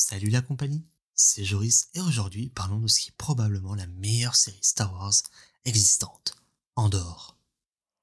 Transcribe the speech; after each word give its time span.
Salut 0.00 0.30
la 0.30 0.42
compagnie, 0.42 0.86
c'est 1.16 1.44
Joris 1.44 1.88
et 1.92 2.00
aujourd'hui 2.00 2.50
parlons 2.50 2.78
de 2.78 2.86
ce 2.86 3.00
qui 3.00 3.08
est 3.08 3.16
probablement 3.18 3.74
la 3.74 3.88
meilleure 3.88 4.36
série 4.36 4.60
Star 4.62 4.92
Wars 4.92 5.12
existante, 5.64 6.36
Andorre. 6.76 7.36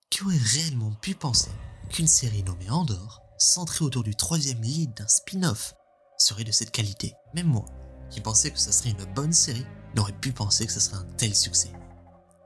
Qui 0.09 0.25
aurait 0.25 0.35
réellement 0.35 0.91
pu 0.95 1.15
penser 1.15 1.51
qu'une 1.89 2.09
série 2.09 2.43
nommée 2.43 2.69
Andorre, 2.69 3.21
centrée 3.37 3.85
autour 3.85 4.03
du 4.03 4.13
troisième 4.13 4.61
lead 4.61 4.93
d'un 4.93 5.07
spin-off, 5.07 5.73
serait 6.17 6.43
de 6.43 6.51
cette 6.51 6.71
qualité 6.71 7.13
Même 7.33 7.47
moi, 7.47 7.65
qui 8.11 8.19
pensais 8.19 8.51
que 8.51 8.59
ça 8.59 8.73
serait 8.73 8.89
une 8.89 9.13
bonne 9.13 9.31
série, 9.31 9.65
n'aurais 9.95 10.19
pu 10.19 10.33
penser 10.33 10.65
que 10.65 10.73
ça 10.73 10.81
serait 10.81 10.97
un 10.97 11.15
tel 11.15 11.33
succès. 11.33 11.71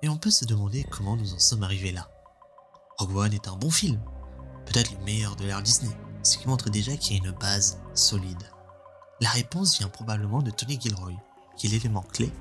Et 0.04 0.10
on 0.10 0.18
peut 0.20 0.30
se 0.30 0.46
demander 0.46 0.84
comment 0.92 1.18
nous 1.18 1.34
en 1.34 1.40
sommes 1.40 1.64
arrivés 1.64 1.92
là. 1.92 2.08
Rogue 3.00 3.16
One 3.16 3.34
est 3.34 3.48
un 3.48 3.58
bon 3.58 3.72
film, 3.72 4.00
peut-être 4.68 4.92
le 4.92 5.04
meilleur 5.06 5.36
de 5.36 5.46
l'ère 5.46 5.64
Disney, 5.64 5.98
ce 6.22 6.38
qui 6.38 6.48
montre 6.48 6.70
déjà 6.70 6.96
qu'il 6.96 7.18
y 7.18 7.20
a 7.20 7.26
une 7.26 7.36
base 7.36 7.80
solide. 7.96 8.44
La 9.22 9.30
réponse 9.30 9.78
vient 9.78 9.90
probablement 9.90 10.42
de 10.42 10.52
Tony 10.52 10.80
Gilroy, 10.80 11.14
qui 11.58 11.68
est 11.68 11.72
l'élément 11.72 12.04
clé 12.04 12.32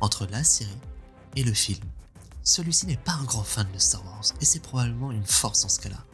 entre 0.00 0.26
la 0.26 0.44
série 0.44 0.70
et 1.34 1.42
le 1.42 1.54
film. 1.54 1.82
Celui-ci 2.42 2.86
n'est 2.86 2.96
pas 2.96 3.12
un 3.12 3.24
grand 3.24 3.42
fan 3.42 3.66
de 3.72 3.78
Star 3.78 4.04
Wars, 4.04 4.24
et 4.40 4.44
c'est 4.44 4.60
probablement 4.60 5.12
une 5.12 5.24
force 5.24 5.64
en 5.64 5.68
ce 5.68 5.80
cas-là, 5.80 6.04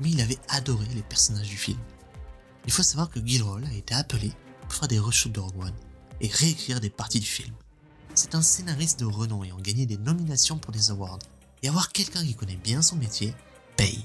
mais 0.00 0.10
il 0.10 0.20
avait 0.20 0.38
adoré 0.48 0.86
les 0.94 1.02
personnages 1.02 1.48
du 1.48 1.56
film. 1.56 1.78
Il 2.66 2.72
faut 2.72 2.84
savoir 2.84 3.10
que 3.10 3.24
Gilroy 3.24 3.60
a 3.66 3.74
été 3.74 3.94
appelé 3.94 4.32
pour 4.62 4.72
faire 4.72 4.88
des 4.88 4.98
reshoots 4.98 5.32
de 5.32 5.40
Rogue 5.40 5.60
One 5.60 5.74
et 6.20 6.28
réécrire 6.28 6.80
des 6.80 6.88
parties 6.90 7.20
du 7.20 7.26
film. 7.26 7.54
C'est 8.14 8.36
un 8.36 8.42
scénariste 8.42 9.00
de 9.00 9.06
renom 9.06 9.42
ayant 9.42 9.58
gagné 9.58 9.86
des 9.86 9.98
nominations 9.98 10.56
pour 10.56 10.72
des 10.72 10.92
awards, 10.92 11.18
et 11.62 11.68
avoir 11.68 11.90
quelqu'un 11.90 12.24
qui 12.24 12.34
connaît 12.34 12.56
bien 12.56 12.80
son 12.80 12.96
métier 12.96 13.34
paye. 13.76 14.04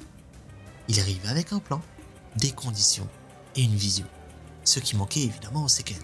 Il 0.87 0.99
arrive 0.99 1.25
avec 1.27 1.53
un 1.53 1.59
plan, 1.59 1.81
des 2.37 2.51
conditions 2.51 3.07
et 3.55 3.61
une 3.61 3.75
vision. 3.75 4.07
Ce 4.63 4.79
qui 4.79 4.95
manquait 4.95 5.21
évidemment, 5.21 5.67
c'est 5.67 5.83
qu'elle. 5.83 5.97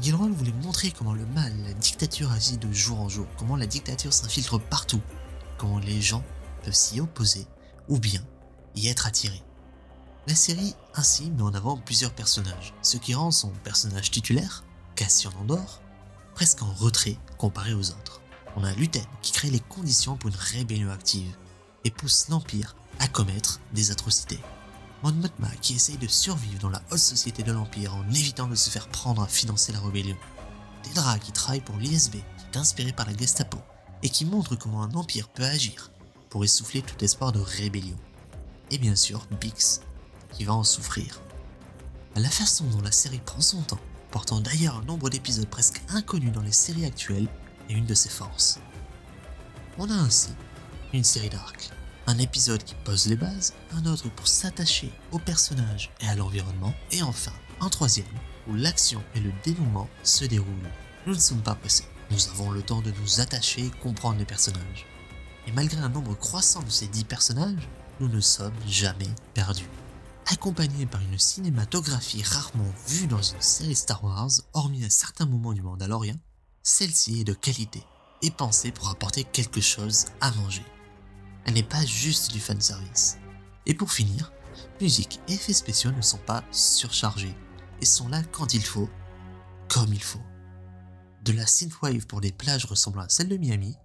Gilroy 0.00 0.28
voulait 0.30 0.52
montrer 0.64 0.90
comment 0.90 1.12
le 1.12 1.26
mal, 1.26 1.52
la 1.64 1.74
dictature 1.74 2.32
agit 2.32 2.56
de 2.56 2.72
jour 2.72 3.00
en 3.00 3.08
jour, 3.08 3.26
comment 3.36 3.56
la 3.56 3.66
dictature 3.66 4.12
s'infiltre 4.12 4.58
partout, 4.58 5.02
comment 5.58 5.78
les 5.78 6.00
gens 6.00 6.24
peuvent 6.62 6.72
s'y 6.72 7.00
opposer 7.00 7.46
ou 7.88 7.98
bien 7.98 8.24
y 8.76 8.88
être 8.88 9.06
attirés. 9.06 9.42
La 10.26 10.34
série 10.34 10.74
ainsi 10.94 11.30
met 11.30 11.42
en 11.42 11.54
avant 11.54 11.76
plusieurs 11.76 12.14
personnages, 12.14 12.72
ce 12.82 12.96
qui 12.96 13.14
rend 13.14 13.30
son 13.30 13.50
personnage 13.64 14.10
titulaire, 14.10 14.64
Cassian 14.94 15.32
Andor, 15.40 15.82
presque 16.34 16.62
en 16.62 16.72
retrait 16.72 17.18
comparé 17.36 17.74
aux 17.74 17.90
autres. 17.90 18.22
On 18.56 18.64
a 18.64 18.72
Luten 18.72 19.04
qui 19.22 19.32
crée 19.32 19.50
les 19.50 19.60
conditions 19.60 20.16
pour 20.16 20.30
une 20.30 20.36
rébellion 20.36 20.90
active 20.90 21.36
et 21.84 21.90
pousse 21.90 22.28
l'Empire 22.28 22.74
à 22.98 23.08
commettre 23.08 23.60
des 23.72 23.90
atrocités. 23.90 24.40
Mon 25.02 25.12
Mothma 25.12 25.48
qui 25.62 25.76
essaye 25.76 25.96
de 25.96 26.06
survivre 26.06 26.60
dans 26.60 26.68
la 26.68 26.82
haute 26.90 26.98
société 26.98 27.42
de 27.42 27.52
l'Empire 27.52 27.94
en 27.94 28.06
évitant 28.10 28.48
de 28.48 28.54
se 28.54 28.68
faire 28.68 28.88
prendre 28.88 29.22
à 29.22 29.26
financer 29.26 29.72
la 29.72 29.80
rébellion. 29.80 30.16
Dedra 30.88 31.18
qui 31.18 31.32
travaille 31.32 31.62
pour 31.62 31.76
l'ISB, 31.78 32.12
qui 32.12 32.44
est 32.52 32.58
inspiré 32.58 32.92
par 32.92 33.06
la 33.06 33.16
Gestapo, 33.16 33.58
et 34.02 34.10
qui 34.10 34.26
montre 34.26 34.56
comment 34.56 34.82
un 34.82 34.92
empire 34.94 35.28
peut 35.28 35.44
agir 35.44 35.90
pour 36.28 36.44
essouffler 36.44 36.82
tout 36.82 37.02
espoir 37.02 37.32
de 37.32 37.40
rébellion. 37.40 37.96
Et 38.70 38.76
bien 38.76 38.94
sûr, 38.94 39.26
Bix, 39.40 39.80
qui 40.32 40.44
va 40.44 40.52
en 40.52 40.64
souffrir. 40.64 41.20
La 42.14 42.28
façon 42.28 42.64
dont 42.66 42.82
la 42.82 42.92
série 42.92 43.20
prend 43.24 43.40
son 43.40 43.62
temps, 43.62 43.80
portant 44.10 44.40
d'ailleurs 44.40 44.76
un 44.76 44.84
nombre 44.84 45.08
d'épisodes 45.08 45.48
presque 45.48 45.80
inconnus 45.88 46.32
dans 46.32 46.42
les 46.42 46.52
séries 46.52 46.84
actuelles, 46.84 47.28
est 47.70 47.72
une 47.72 47.86
de 47.86 47.94
ses 47.94 48.10
forces. 48.10 48.60
On 49.78 49.90
a 49.90 49.94
ainsi 49.94 50.30
une 50.92 51.04
série 51.04 51.30
d'arcs, 51.30 51.70
un 52.10 52.18
épisode 52.18 52.64
qui 52.64 52.74
pose 52.84 53.06
les 53.06 53.14
bases, 53.14 53.54
un 53.72 53.86
autre 53.86 54.08
pour 54.10 54.26
s'attacher 54.26 54.92
aux 55.12 55.20
personnages 55.20 55.92
et 56.00 56.08
à 56.08 56.16
l'environnement, 56.16 56.74
et 56.90 57.02
enfin 57.02 57.32
un 57.60 57.68
troisième 57.68 58.06
où 58.48 58.54
l'action 58.54 59.00
et 59.14 59.20
le 59.20 59.30
dénouement 59.44 59.88
se 60.02 60.24
déroulent. 60.24 60.72
Nous 61.06 61.14
ne 61.14 61.20
sommes 61.20 61.42
pas 61.42 61.54
pressés, 61.54 61.84
nous 62.10 62.28
avons 62.30 62.50
le 62.50 62.62
temps 62.62 62.82
de 62.82 62.92
nous 63.00 63.20
attacher 63.20 63.66
et 63.66 63.70
comprendre 63.82 64.18
les 64.18 64.24
personnages. 64.24 64.86
Et 65.46 65.52
malgré 65.52 65.80
un 65.80 65.88
nombre 65.88 66.16
croissant 66.16 66.62
de 66.64 66.70
ces 66.70 66.88
dix 66.88 67.04
personnages, 67.04 67.68
nous 68.00 68.08
ne 68.08 68.20
sommes 68.20 68.58
jamais 68.66 69.14
perdus. 69.32 69.70
Accompagné 70.26 70.86
par 70.86 71.00
une 71.02 71.18
cinématographie 71.18 72.24
rarement 72.24 72.72
vue 72.88 73.06
dans 73.06 73.22
une 73.22 73.40
série 73.40 73.76
Star 73.76 74.02
Wars, 74.02 74.30
hormis 74.52 74.84
à 74.84 74.90
certains 74.90 75.26
moments 75.26 75.52
du 75.52 75.62
Mandalorian, 75.62 76.16
celle-ci 76.64 77.20
est 77.20 77.24
de 77.24 77.34
qualité 77.34 77.84
et 78.22 78.32
pensée 78.32 78.72
pour 78.72 78.90
apporter 78.90 79.22
quelque 79.22 79.60
chose 79.60 80.06
à 80.20 80.32
manger. 80.32 80.64
Elle 81.44 81.54
n'est 81.54 81.62
pas 81.62 81.84
juste 81.84 82.32
du 82.32 82.40
fanservice. 82.40 83.18
Et 83.66 83.74
pour 83.74 83.92
finir, 83.92 84.32
musique 84.80 85.20
et 85.28 85.34
effets 85.34 85.52
spéciaux 85.52 85.92
ne 85.92 86.02
sont 86.02 86.18
pas 86.18 86.44
surchargés 86.50 87.34
et 87.80 87.86
sont 87.86 88.08
là 88.08 88.22
quand 88.22 88.54
il 88.54 88.64
faut, 88.64 88.88
comme 89.68 89.92
il 89.92 90.02
faut. 90.02 90.22
De 91.22 91.32
la 91.32 91.46
synthwave 91.46 92.06
pour 92.06 92.20
des 92.20 92.32
plages 92.32 92.64
ressemblant 92.64 93.02
à 93.02 93.08
celles 93.08 93.28
de 93.28 93.36
Miami, 93.36 93.76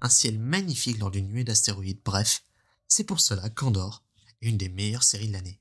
un 0.00 0.08
ciel 0.08 0.38
magnifique 0.38 0.98
lors 0.98 1.10
d'une 1.10 1.28
nuée 1.28 1.44
d'astéroïdes, 1.44 2.00
bref, 2.04 2.42
c'est 2.88 3.04
pour 3.04 3.20
cela 3.20 3.48
qu'Andorre 3.48 4.02
est 4.42 4.48
une 4.48 4.58
des 4.58 4.68
meilleures 4.68 5.02
séries 5.02 5.28
de 5.28 5.32
l'année. 5.32 5.60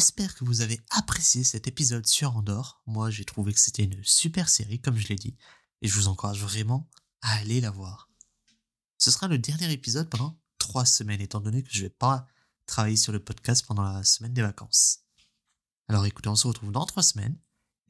J'espère 0.00 0.34
que 0.34 0.46
vous 0.46 0.62
avez 0.62 0.80
apprécié 0.92 1.44
cet 1.44 1.68
épisode 1.68 2.06
sur 2.06 2.34
Andorre. 2.34 2.80
Moi, 2.86 3.10
j'ai 3.10 3.26
trouvé 3.26 3.52
que 3.52 3.60
c'était 3.60 3.84
une 3.84 4.02
super 4.02 4.48
série, 4.48 4.80
comme 4.80 4.96
je 4.96 5.06
l'ai 5.08 5.14
dit, 5.14 5.36
et 5.82 5.88
je 5.88 5.94
vous 5.94 6.08
encourage 6.08 6.40
vraiment 6.40 6.88
à 7.20 7.34
aller 7.34 7.60
la 7.60 7.70
voir. 7.70 8.08
Ce 8.96 9.10
sera 9.10 9.28
le 9.28 9.36
dernier 9.36 9.70
épisode 9.70 10.08
pendant 10.08 10.40
trois 10.56 10.86
semaines, 10.86 11.20
étant 11.20 11.40
donné 11.40 11.62
que 11.62 11.68
je 11.70 11.82
vais 11.82 11.90
pas 11.90 12.26
travailler 12.64 12.96
sur 12.96 13.12
le 13.12 13.22
podcast 13.22 13.66
pendant 13.66 13.82
la 13.82 14.02
semaine 14.02 14.32
des 14.32 14.40
vacances. 14.40 15.00
Alors 15.86 16.06
écoutez, 16.06 16.30
on 16.30 16.34
se 16.34 16.46
retrouve 16.46 16.72
dans 16.72 16.86
trois 16.86 17.02
semaines, 17.02 17.38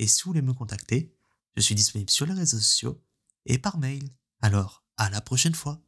et 0.00 0.08
si 0.08 0.24
vous 0.24 0.30
voulez 0.30 0.42
me 0.42 0.52
contacter, 0.52 1.14
je 1.54 1.60
suis 1.60 1.76
disponible 1.76 2.10
sur 2.10 2.26
les 2.26 2.34
réseaux 2.34 2.58
sociaux 2.58 3.00
et 3.46 3.58
par 3.58 3.78
mail. 3.78 4.10
Alors, 4.40 4.84
à 4.96 5.10
la 5.10 5.20
prochaine 5.20 5.54
fois 5.54 5.80